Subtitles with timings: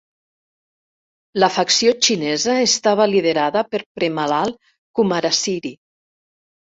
[1.43, 4.55] La facció xinesa estava liderada per Premalal
[5.01, 5.75] Kumarasiri.